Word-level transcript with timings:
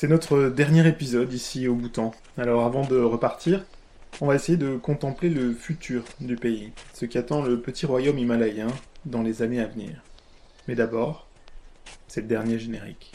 C'est 0.00 0.06
notre 0.06 0.48
dernier 0.48 0.86
épisode 0.86 1.32
ici 1.32 1.66
au 1.66 1.74
Bhoutan. 1.74 2.12
Alors 2.36 2.64
avant 2.64 2.86
de 2.86 2.96
repartir, 3.00 3.64
on 4.20 4.26
va 4.28 4.36
essayer 4.36 4.56
de 4.56 4.76
contempler 4.76 5.28
le 5.28 5.52
futur 5.52 6.04
du 6.20 6.36
pays, 6.36 6.70
ce 6.94 7.04
qui 7.04 7.18
attend 7.18 7.42
le 7.42 7.60
petit 7.60 7.84
royaume 7.84 8.16
himalayen 8.16 8.68
dans 9.06 9.22
les 9.22 9.42
années 9.42 9.58
à 9.58 9.66
venir. 9.66 10.00
Mais 10.68 10.76
d'abord, 10.76 11.26
c'est 12.06 12.20
le 12.20 12.28
dernier 12.28 12.60
générique. 12.60 13.12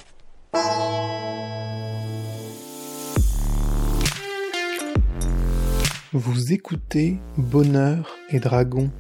Vous 6.11 6.52
écoutez 6.52 7.18
Bonheur 7.38 8.18
et 8.29 8.41
Dragon, 8.41 8.91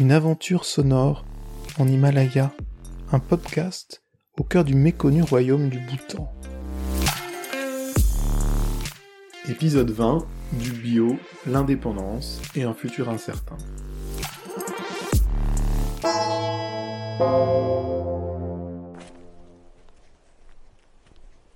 une 0.00 0.10
aventure 0.10 0.64
sonore 0.64 1.24
en 1.78 1.86
Himalaya, 1.86 2.50
un 3.12 3.20
podcast 3.20 4.02
au 4.36 4.42
cœur 4.42 4.64
du 4.64 4.74
méconnu 4.74 5.22
royaume 5.22 5.68
du 5.68 5.78
Bhoutan. 5.78 6.34
Épisode 9.48 9.90
20 9.90 10.26
du 10.52 10.70
bio, 10.70 11.18
l'indépendance 11.46 12.42
et 12.54 12.62
un 12.62 12.74
futur 12.74 13.08
incertain. 13.08 13.56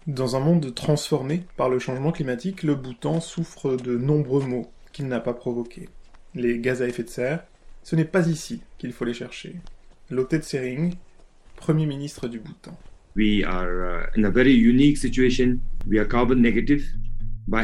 Dans 0.07 0.35
un 0.35 0.41
monde 0.41 0.75
transformé 0.75 1.45
par 1.59 1.69
le 1.69 1.79
changement 1.79 2.11
climatique, 2.11 2.63
le 2.63 2.75
Bhoutan 2.75 3.21
souffre 3.21 3.77
de 3.77 3.99
nombreux 3.99 4.45
maux 4.45 4.71
qu'il 4.93 5.07
n'a 5.07 5.21
pas 5.21 5.35
provoqués. 5.35 5.91
Les 6.35 6.59
gaz 6.59 6.81
à 6.81 6.89
effet 6.89 7.03
de 7.05 7.11
serre, 7.11 7.45
ce 7.83 7.97
n'est 7.97 8.07
pas 8.07 8.27
ici 8.29 8.63
qu'il 8.79 8.93
faut 8.93 9.05
les 9.05 9.15
chercher. 9.15 9.57
Lotte 10.11 10.37
Tsering, 10.39 10.95
Premier 11.57 11.85
ministre 11.85 12.29
du 12.29 12.41
Bhoutan. 12.41 12.77
We 13.15 13.45
are 13.45 13.69
uh, 13.69 14.19
in 14.19 14.25
a 14.25 14.31
very 14.31 14.55
unique 14.55 14.97
situation. 14.97 15.61
We 15.87 16.01
are 16.01 16.09
carbon 16.09 16.37
negative. 16.37 16.85
Uh, 17.53 17.57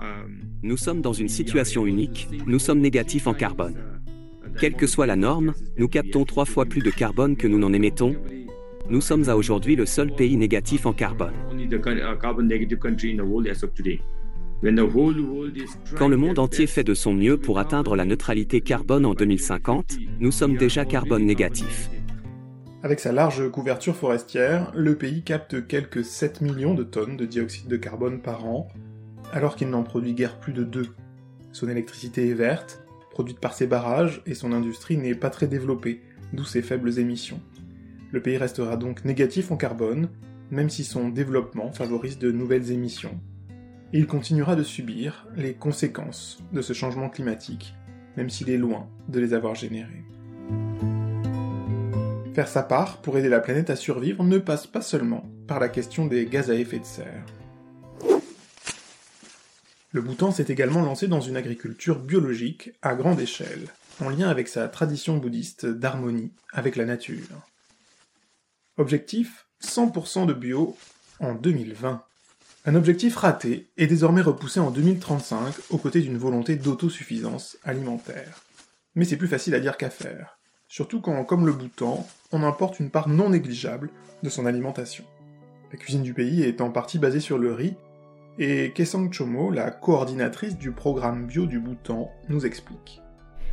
um, 0.00 0.40
Nous 0.62 0.76
sommes 0.76 1.00
dans 1.00 1.12
une 1.12 1.28
situation 1.28 1.86
unique, 1.86 2.28
nous 2.46 2.58
sommes 2.58 2.80
négatifs 2.80 3.26
en 3.26 3.34
carbone. 3.34 3.74
Quelle 4.58 4.74
que 4.74 4.86
soit 4.86 5.06
la 5.06 5.16
norme, 5.16 5.54
nous 5.78 5.88
captons 5.88 6.24
trois 6.24 6.44
fois 6.44 6.66
plus 6.66 6.82
de 6.82 6.90
carbone 6.90 7.36
que 7.36 7.46
nous 7.46 7.58
n'en 7.58 7.72
émettons. 7.72 8.16
Nous 8.90 9.00
sommes 9.00 9.28
à 9.28 9.36
aujourd'hui 9.36 9.76
le 9.76 9.86
seul 9.86 10.12
pays 10.14 10.36
négatif 10.36 10.86
en 10.86 10.92
carbone. 10.92 11.32
uh, 11.54 11.78
Quand 15.96 16.08
le 16.08 16.16
monde 16.16 16.38
entier 16.38 16.66
fait 16.66 16.84
de 16.84 16.94
son 16.94 17.14
mieux 17.14 17.36
pour 17.36 17.58
atteindre 17.60 17.94
la 17.96 18.04
neutralité 18.04 18.60
carbone 18.60 19.06
en 19.06 19.14
2050, 19.14 19.98
nous 20.20 20.32
sommes 20.32 20.56
déjà 20.56 20.84
carbone 20.84 21.24
négatifs. 21.24 21.90
Avec 22.84 22.98
sa 22.98 23.12
large 23.12 23.48
couverture 23.48 23.94
forestière, 23.94 24.72
le 24.74 24.96
pays 24.96 25.22
capte 25.22 25.68
quelques 25.68 26.04
7 26.04 26.40
millions 26.40 26.74
de 26.74 26.82
tonnes 26.82 27.16
de 27.16 27.26
dioxyde 27.26 27.68
de 27.68 27.76
carbone 27.76 28.20
par 28.20 28.44
an, 28.44 28.66
alors 29.32 29.54
qu'il 29.54 29.70
n'en 29.70 29.84
produit 29.84 30.14
guère 30.14 30.40
plus 30.40 30.52
de 30.52 30.64
2. 30.64 30.88
Son 31.52 31.68
électricité 31.68 32.28
est 32.28 32.34
verte, 32.34 32.84
produite 33.12 33.38
par 33.38 33.54
ses 33.54 33.68
barrages, 33.68 34.20
et 34.26 34.34
son 34.34 34.52
industrie 34.52 34.96
n'est 34.96 35.14
pas 35.14 35.30
très 35.30 35.46
développée, 35.46 36.00
d'où 36.32 36.44
ses 36.44 36.60
faibles 36.60 36.98
émissions. 36.98 37.40
Le 38.10 38.20
pays 38.20 38.36
restera 38.36 38.76
donc 38.76 39.04
négatif 39.04 39.52
en 39.52 39.56
carbone, 39.56 40.08
même 40.50 40.68
si 40.68 40.82
son 40.82 41.08
développement 41.08 41.70
favorise 41.70 42.18
de 42.18 42.32
nouvelles 42.32 42.72
émissions. 42.72 43.20
Il 43.92 44.08
continuera 44.08 44.56
de 44.56 44.64
subir 44.64 45.28
les 45.36 45.54
conséquences 45.54 46.42
de 46.52 46.62
ce 46.62 46.72
changement 46.72 47.10
climatique, 47.10 47.76
même 48.16 48.28
s'il 48.28 48.50
est 48.50 48.58
loin 48.58 48.88
de 49.08 49.20
les 49.20 49.34
avoir 49.34 49.54
générées. 49.54 50.01
Faire 52.34 52.48
sa 52.48 52.62
part 52.62 53.02
pour 53.02 53.18
aider 53.18 53.28
la 53.28 53.40
planète 53.40 53.68
à 53.68 53.76
survivre 53.76 54.24
ne 54.24 54.38
passe 54.38 54.66
pas 54.66 54.80
seulement 54.80 55.30
par 55.46 55.60
la 55.60 55.68
question 55.68 56.06
des 56.06 56.24
gaz 56.24 56.50
à 56.50 56.54
effet 56.54 56.78
de 56.78 56.84
serre. 56.84 57.26
Le 59.90 60.00
Bhoutan 60.00 60.32
s'est 60.32 60.46
également 60.48 60.80
lancé 60.80 61.08
dans 61.08 61.20
une 61.20 61.36
agriculture 61.36 61.98
biologique 61.98 62.70
à 62.80 62.94
grande 62.94 63.20
échelle, 63.20 63.68
en 64.00 64.08
lien 64.08 64.30
avec 64.30 64.48
sa 64.48 64.66
tradition 64.68 65.18
bouddhiste 65.18 65.66
d'harmonie 65.66 66.32
avec 66.54 66.76
la 66.76 66.86
nature. 66.86 67.46
Objectif 68.78 69.46
100% 69.62 70.24
de 70.24 70.32
bio 70.32 70.74
en 71.20 71.34
2020. 71.34 72.02
Un 72.64 72.74
objectif 72.74 73.16
raté 73.16 73.68
est 73.76 73.86
désormais 73.86 74.22
repoussé 74.22 74.58
en 74.58 74.70
2035 74.70 75.54
aux 75.68 75.78
côtés 75.78 76.00
d'une 76.00 76.16
volonté 76.16 76.56
d'autosuffisance 76.56 77.58
alimentaire. 77.62 78.42
Mais 78.94 79.04
c'est 79.04 79.18
plus 79.18 79.28
facile 79.28 79.54
à 79.54 79.60
dire 79.60 79.76
qu'à 79.76 79.90
faire 79.90 80.38
surtout 80.72 81.02
quand, 81.02 81.22
comme 81.24 81.44
le 81.44 81.52
Bhoutan, 81.52 82.06
on 82.32 82.42
importe 82.42 82.80
une 82.80 82.88
part 82.88 83.06
non 83.06 83.28
négligeable 83.28 83.90
de 84.22 84.30
son 84.30 84.46
alimentation. 84.46 85.04
La 85.70 85.76
cuisine 85.76 86.02
du 86.02 86.14
pays 86.14 86.44
est 86.44 86.62
en 86.62 86.70
partie 86.70 86.98
basée 86.98 87.20
sur 87.20 87.36
le 87.36 87.52
riz, 87.52 87.74
et 88.38 88.72
Kesang 88.74 89.12
Chomo, 89.12 89.50
la 89.50 89.70
coordinatrice 89.70 90.56
du 90.56 90.72
programme 90.72 91.26
bio 91.26 91.44
du 91.44 91.60
Bhoutan, 91.60 92.10
nous 92.30 92.46
explique. 92.46 93.02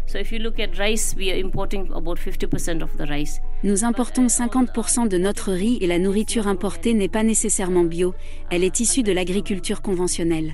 So 0.07 0.17
if 0.17 0.31
you 0.31 0.39
look 0.39 0.61
at 0.61 0.77
rice, 0.77 1.13
we 1.17 1.29
are 1.29 1.45
importing 1.45 1.91
about 1.93 2.15
50% 2.15 2.81
of 2.81 2.95
the 2.95 3.09
rice. 3.09 3.41
Nous 3.65 3.83
importons 3.83 4.27
50% 4.27 5.09
de 5.09 5.17
notre 5.17 5.51
riz 5.51 5.77
et 5.81 5.87
la 5.87 5.99
nourriture 5.99 6.47
importée 6.47 6.93
n'est 6.93 7.09
pas 7.09 7.23
nécessairement 7.23 7.83
bio, 7.83 8.15
elle 8.49 8.63
est 8.63 8.79
issue 8.79 9.03
de 9.03 9.11
l'agriculture 9.11 9.81
conventionnelle. 9.81 10.53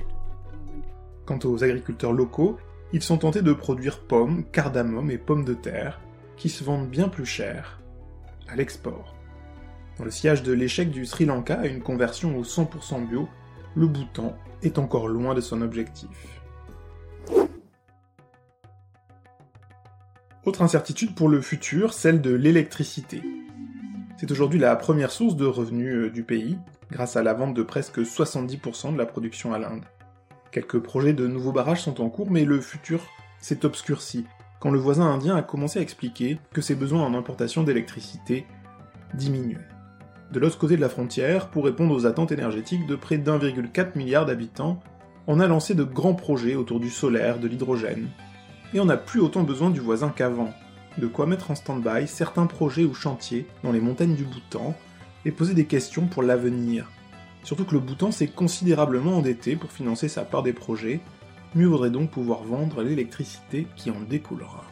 Quant 1.26 1.38
aux 1.44 1.62
agriculteurs 1.62 2.12
locaux, 2.12 2.56
ils 2.92 3.02
sont 3.02 3.18
tentés 3.18 3.42
de 3.42 3.52
produire 3.52 4.00
pommes, 4.00 4.44
cardamome 4.50 5.12
et 5.12 5.18
pommes 5.18 5.44
de 5.44 5.54
terre, 5.54 6.00
qui 6.36 6.48
se 6.48 6.64
vendent 6.64 6.88
bien 6.88 7.08
plus 7.08 7.26
cher 7.26 7.80
à 8.48 8.56
l'export. 8.56 9.14
Dans 9.98 10.04
le 10.04 10.10
sillage 10.10 10.42
de 10.42 10.52
l'échec 10.52 10.90
du 10.90 11.06
Sri 11.06 11.24
Lanka 11.24 11.54
à 11.54 11.66
une 11.66 11.82
conversion 11.82 12.36
au 12.36 12.42
100% 12.42 13.08
bio, 13.08 13.28
le 13.74 13.86
Bhoutan 13.86 14.36
est 14.62 14.78
encore 14.78 15.08
loin 15.08 15.34
de 15.34 15.40
son 15.40 15.62
objectif. 15.62 16.40
Autre 20.44 20.62
incertitude 20.62 21.14
pour 21.14 21.28
le 21.28 21.40
futur, 21.40 21.92
celle 21.92 22.20
de 22.20 22.32
l'électricité. 22.32 23.22
C'est 24.16 24.30
aujourd'hui 24.30 24.60
la 24.60 24.76
première 24.76 25.10
source 25.10 25.34
de 25.36 25.44
revenus 25.44 25.94
euh, 25.94 26.10
du 26.10 26.22
pays, 26.22 26.56
grâce 26.90 27.16
à 27.16 27.22
la 27.22 27.34
vente 27.34 27.52
de 27.52 27.62
presque 27.62 27.98
70% 27.98 28.92
de 28.92 28.98
la 28.98 29.06
production 29.06 29.52
à 29.52 29.58
l'Inde. 29.58 29.84
Quelques 30.52 30.78
projets 30.78 31.12
de 31.12 31.26
nouveaux 31.26 31.52
barrages 31.52 31.82
sont 31.82 32.00
en 32.00 32.08
cours, 32.08 32.30
mais 32.30 32.44
le 32.44 32.60
futur 32.60 33.00
s'est 33.40 33.64
obscurci 33.64 34.24
le 34.70 34.78
voisin 34.78 35.06
indien 35.06 35.36
a 35.36 35.42
commencé 35.42 35.78
à 35.78 35.82
expliquer 35.82 36.38
que 36.52 36.60
ses 36.60 36.74
besoins 36.74 37.02
en 37.02 37.14
importation 37.14 37.62
d'électricité 37.62 38.46
diminuaient. 39.14 39.68
De 40.32 40.40
l'autre 40.40 40.58
côté 40.58 40.76
de 40.76 40.80
la 40.80 40.88
frontière, 40.88 41.48
pour 41.50 41.64
répondre 41.64 41.94
aux 41.94 42.06
attentes 42.06 42.32
énergétiques 42.32 42.86
de 42.86 42.96
près 42.96 43.18
d'1,4 43.18 43.96
milliard 43.96 44.26
d'habitants, 44.26 44.80
on 45.28 45.40
a 45.40 45.46
lancé 45.46 45.74
de 45.74 45.84
grands 45.84 46.14
projets 46.14 46.56
autour 46.56 46.80
du 46.80 46.90
solaire, 46.90 47.38
de 47.38 47.48
l'hydrogène, 47.48 48.08
et 48.74 48.80
on 48.80 48.84
n'a 48.86 48.96
plus 48.96 49.20
autant 49.20 49.42
besoin 49.42 49.70
du 49.70 49.80
voisin 49.80 50.08
qu'avant. 50.08 50.52
De 50.98 51.06
quoi 51.06 51.26
mettre 51.26 51.50
en 51.50 51.54
stand-by 51.54 52.08
certains 52.08 52.46
projets 52.46 52.84
ou 52.84 52.94
chantiers 52.94 53.46
dans 53.62 53.72
les 53.72 53.80
montagnes 53.80 54.14
du 54.14 54.24
Bhoutan 54.24 54.74
et 55.24 55.30
poser 55.30 55.54
des 55.54 55.66
questions 55.66 56.06
pour 56.06 56.22
l'avenir. 56.22 56.90
Surtout 57.42 57.64
que 57.64 57.74
le 57.74 57.80
Bhoutan 57.80 58.10
s'est 58.10 58.26
considérablement 58.26 59.18
endetté 59.18 59.54
pour 59.54 59.70
financer 59.70 60.08
sa 60.08 60.24
part 60.24 60.42
des 60.42 60.52
projets, 60.52 61.00
mieux 61.54 61.66
vaudrait 61.66 61.90
donc 61.90 62.10
pouvoir 62.10 62.42
vendre 62.42 62.82
l'électricité 62.82 63.66
qui 63.76 63.90
en 63.90 64.00
découlera. 64.00 64.64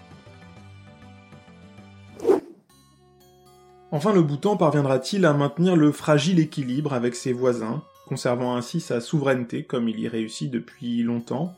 Enfin, 3.91 4.13
le 4.13 4.23
Bhoutan 4.23 4.57
parviendra-t-il 4.57 5.25
à 5.25 5.33
maintenir 5.33 5.77
le 5.77 5.93
fragile 5.93 6.41
équilibre 6.41 6.95
avec 6.95 7.15
ses 7.15 7.33
voisins, 7.33 7.85
conservant 8.07 8.57
ainsi 8.57 8.81
sa 8.81 9.01
souveraineté 9.01 9.63
comme 9.63 9.89
il 9.89 10.01
y 10.01 10.09
réussit 10.09 10.51
depuis 10.51 11.03
longtemps? 11.03 11.55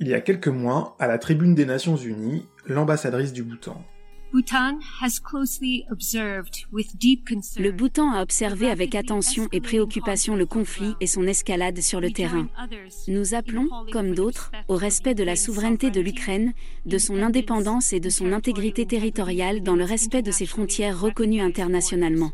Il 0.00 0.08
y 0.08 0.14
a 0.14 0.20
quelques 0.20 0.48
mois, 0.48 0.96
à 0.98 1.06
la 1.06 1.18
tribune 1.18 1.54
des 1.54 1.64
Nations 1.64 1.96
Unies, 1.96 2.44
l'ambassadrice 2.66 3.32
du 3.32 3.44
Bhoutan, 3.44 3.80
Bhutan 4.32 4.78
has 5.02 5.20
closely 5.20 5.84
observed 5.90 6.64
with 6.72 6.96
deep 6.98 7.28
concern 7.28 7.62
Le 7.62 7.70
Bhoutan 7.70 8.12
a 8.12 8.22
observé 8.22 8.70
avec 8.70 8.94
attention 8.94 9.46
et 9.52 9.60
préoccupation 9.60 10.36
le 10.36 10.46
conflit 10.46 10.94
et 11.02 11.06
son 11.06 11.26
escalade 11.26 11.78
sur 11.82 12.00
le 12.00 12.10
terrain. 12.10 12.48
Nous 13.08 13.34
appelons, 13.34 13.68
comme 13.92 14.14
d'autres, 14.14 14.50
au 14.68 14.76
respect 14.76 15.14
de 15.14 15.22
la 15.22 15.36
souveraineté 15.36 15.90
de 15.90 16.00
l'Ukraine, 16.00 16.54
de 16.86 16.96
son 16.96 17.20
indépendance 17.20 17.92
et 17.92 18.00
de 18.00 18.08
son 18.08 18.32
intégrité 18.32 18.86
territoriale 18.86 19.62
dans 19.62 19.76
le 19.76 19.84
respect 19.84 20.22
de 20.22 20.30
ses 20.30 20.46
frontières 20.46 20.98
reconnues 20.98 21.42
internationalement. 21.42 22.32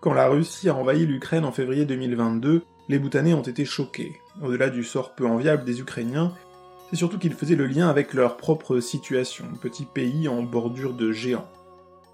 Quand 0.00 0.12
la 0.12 0.28
Russie 0.28 0.68
a 0.68 0.74
envahi 0.74 1.06
l'Ukraine 1.06 1.46
en 1.46 1.52
février 1.52 1.86
2022, 1.86 2.62
les 2.90 2.98
Bhoutanais 2.98 3.32
ont 3.32 3.40
été 3.40 3.64
choqués. 3.64 4.20
Au-delà 4.42 4.68
du 4.68 4.84
sort 4.84 5.14
peu 5.14 5.26
enviable 5.26 5.64
des 5.64 5.80
Ukrainiens, 5.80 6.34
c'est 6.90 6.96
surtout 6.96 7.18
qu'ils 7.18 7.34
faisaient 7.34 7.54
le 7.54 7.66
lien 7.66 7.88
avec 7.88 8.14
leur 8.14 8.36
propre 8.36 8.80
situation, 8.80 9.44
petit 9.60 9.84
pays 9.84 10.28
en 10.28 10.42
bordure 10.42 10.94
de 10.94 11.12
géants. 11.12 11.48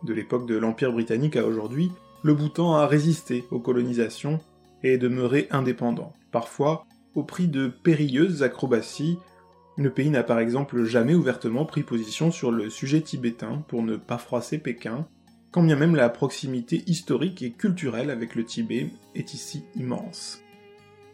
De 0.02 0.12
l'époque 0.12 0.46
de 0.46 0.56
l'Empire 0.56 0.92
britannique 0.92 1.36
à 1.36 1.46
aujourd'hui, 1.46 1.92
le 2.22 2.34
Bhoutan 2.34 2.74
a 2.74 2.86
résisté 2.86 3.44
aux 3.50 3.60
colonisations 3.60 4.40
et 4.82 4.94
est 4.94 4.98
demeuré 4.98 5.46
indépendant, 5.50 6.12
parfois 6.32 6.86
au 7.14 7.22
prix 7.22 7.48
de 7.48 7.68
périlleuses 7.68 8.42
acrobaties. 8.42 9.18
Le 9.76 9.90
pays 9.90 10.10
n'a 10.10 10.22
par 10.22 10.40
exemple 10.40 10.84
jamais 10.84 11.14
ouvertement 11.14 11.64
pris 11.64 11.82
position 11.82 12.30
sur 12.30 12.50
le 12.50 12.68
sujet 12.68 13.00
tibétain 13.00 13.64
pour 13.68 13.82
ne 13.82 13.96
pas 13.96 14.18
froisser 14.18 14.58
Pékin, 14.58 15.06
quand 15.52 15.62
bien 15.62 15.76
même 15.76 15.94
la 15.94 16.08
proximité 16.08 16.82
historique 16.86 17.42
et 17.42 17.52
culturelle 17.52 18.10
avec 18.10 18.34
le 18.34 18.44
Tibet 18.44 18.90
est 19.14 19.34
ici 19.34 19.64
immense. 19.76 20.43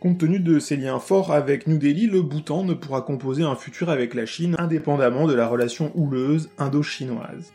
Compte 0.00 0.16
tenu 0.16 0.40
de 0.40 0.58
ses 0.58 0.78
liens 0.78 0.98
forts 0.98 1.30
avec 1.30 1.66
New 1.66 1.76
Delhi, 1.76 2.06
le 2.06 2.22
Bhoutan 2.22 2.64
ne 2.64 2.72
pourra 2.72 3.02
composer 3.02 3.42
un 3.42 3.54
futur 3.54 3.90
avec 3.90 4.14
la 4.14 4.24
Chine 4.24 4.56
indépendamment 4.58 5.26
de 5.26 5.34
la 5.34 5.46
relation 5.46 5.92
houleuse 5.94 6.48
indo-chinoise. 6.56 7.52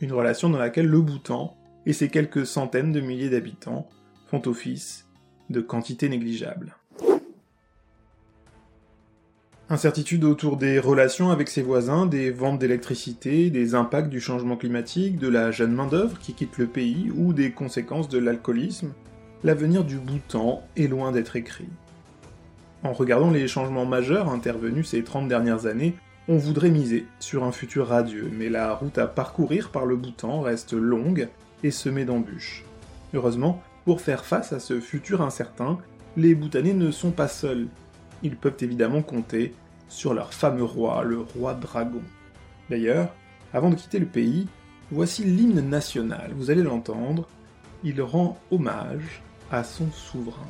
Une 0.00 0.14
relation 0.14 0.48
dans 0.48 0.58
laquelle 0.58 0.86
le 0.86 1.02
Bhoutan 1.02 1.54
et 1.84 1.92
ses 1.92 2.08
quelques 2.08 2.46
centaines 2.46 2.90
de 2.90 3.00
milliers 3.00 3.28
d'habitants 3.28 3.86
font 4.28 4.40
office 4.46 5.06
de 5.50 5.60
quantité 5.60 6.08
négligeable. 6.08 6.74
Incertitude 9.68 10.24
autour 10.24 10.56
des 10.56 10.78
relations 10.78 11.30
avec 11.30 11.50
ses 11.50 11.60
voisins, 11.60 12.06
des 12.06 12.30
ventes 12.30 12.58
d'électricité, 12.58 13.50
des 13.50 13.74
impacts 13.74 14.08
du 14.08 14.22
changement 14.22 14.56
climatique, 14.56 15.18
de 15.18 15.28
la 15.28 15.50
jeune 15.50 15.74
main-d'œuvre 15.74 16.18
qui 16.18 16.32
quitte 16.32 16.56
le 16.56 16.66
pays 16.66 17.12
ou 17.14 17.34
des 17.34 17.50
conséquences 17.50 18.08
de 18.08 18.16
l'alcoolisme, 18.16 18.94
l'avenir 19.44 19.84
du 19.84 19.96
Bhoutan 19.98 20.62
est 20.76 20.88
loin 20.88 21.12
d'être 21.12 21.36
écrit. 21.36 21.68
En 22.82 22.92
regardant 22.92 23.30
les 23.30 23.48
changements 23.48 23.86
majeurs 23.86 24.28
intervenus 24.28 24.88
ces 24.88 25.02
30 25.02 25.28
dernières 25.28 25.66
années, 25.66 25.94
on 26.28 26.36
voudrait 26.36 26.70
miser 26.70 27.06
sur 27.20 27.44
un 27.44 27.52
futur 27.52 27.88
radieux, 27.88 28.30
mais 28.32 28.48
la 28.48 28.74
route 28.74 28.98
à 28.98 29.06
parcourir 29.06 29.70
par 29.70 29.86
le 29.86 29.96
Bhoutan 29.96 30.40
reste 30.40 30.74
longue 30.74 31.28
et 31.62 31.70
semée 31.70 32.04
d'embûches. 32.04 32.64
Heureusement, 33.14 33.62
pour 33.84 34.00
faire 34.00 34.24
face 34.24 34.52
à 34.52 34.60
ce 34.60 34.80
futur 34.80 35.22
incertain, 35.22 35.78
les 36.16 36.34
Bhoutanais 36.34 36.74
ne 36.74 36.90
sont 36.90 37.10
pas 37.10 37.28
seuls. 37.28 37.68
Ils 38.22 38.36
peuvent 38.36 38.56
évidemment 38.60 39.02
compter 39.02 39.54
sur 39.88 40.12
leur 40.12 40.34
fameux 40.34 40.64
roi, 40.64 41.02
le 41.02 41.20
roi 41.20 41.54
dragon. 41.54 42.02
D'ailleurs, 42.68 43.14
avant 43.54 43.70
de 43.70 43.76
quitter 43.76 43.98
le 43.98 44.06
pays, 44.06 44.46
voici 44.90 45.24
l'hymne 45.24 45.66
national, 45.66 46.32
vous 46.36 46.50
allez 46.50 46.62
l'entendre, 46.62 47.28
il 47.84 48.02
rend 48.02 48.38
hommage 48.50 49.22
à 49.50 49.64
son 49.64 49.90
souverain. 49.92 50.46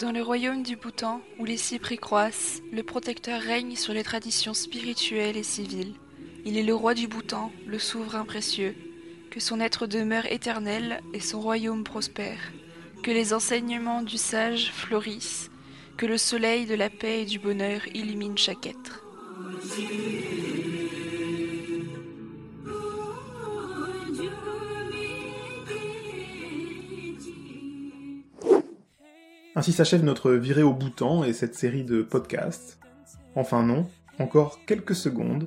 Dans 0.00 0.10
le 0.10 0.22
royaume 0.22 0.62
du 0.64 0.76
Bhoutan, 0.76 1.20
où 1.38 1.44
les 1.44 1.56
cyprès 1.56 1.96
croissent, 1.96 2.60
le 2.72 2.82
protecteur 2.82 3.40
règne 3.40 3.76
sur 3.76 3.92
les 3.92 4.02
traditions 4.02 4.52
spirituelles 4.52 5.36
et 5.36 5.44
civiles. 5.44 5.94
Il 6.44 6.58
est 6.58 6.64
le 6.64 6.74
roi 6.74 6.94
du 6.94 7.06
Bhoutan, 7.06 7.52
le 7.68 7.78
souverain 7.78 8.24
précieux. 8.24 8.74
Que 9.30 9.38
son 9.38 9.60
être 9.60 9.86
demeure 9.86 10.26
éternel 10.26 11.00
et 11.14 11.20
son 11.20 11.40
royaume 11.40 11.84
prospère. 11.84 12.52
Que 13.04 13.12
les 13.12 13.32
enseignements 13.32 14.02
du 14.02 14.18
sage 14.18 14.72
fleurissent. 14.72 15.50
Que 15.96 16.04
le 16.04 16.18
soleil 16.18 16.66
de 16.66 16.74
la 16.74 16.90
paix 16.90 17.22
et 17.22 17.26
du 17.26 17.38
bonheur 17.38 17.80
illumine 17.94 18.36
chaque 18.36 18.66
être. 18.66 19.04
Ainsi 29.54 29.72
s'achève 29.72 30.02
notre 30.02 30.32
virée 30.32 30.64
au 30.64 30.72
Bhoutan 30.72 31.22
et 31.22 31.32
cette 31.32 31.54
série 31.54 31.84
de 31.84 32.02
podcasts. 32.02 32.80
Enfin 33.36 33.62
non, 33.62 33.86
encore 34.18 34.58
quelques 34.66 34.96
secondes 34.96 35.46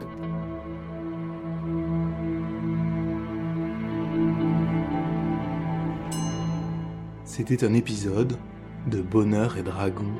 C'était 7.33 7.63
un 7.63 7.73
épisode 7.73 8.37
de 8.87 9.01
Bonheur 9.01 9.55
et 9.55 9.63
Dragon 9.63 10.11